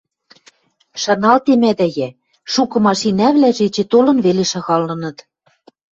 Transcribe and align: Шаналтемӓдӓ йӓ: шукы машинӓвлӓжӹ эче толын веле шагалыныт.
Шаналтемӓдӓ 1.01 1.87
йӓ: 1.97 2.09
шукы 2.51 2.77
машинӓвлӓжӹ 2.87 3.63
эче 3.67 3.83
толын 3.91 4.17
веле 4.25 4.45
шагалыныт. 4.51 5.17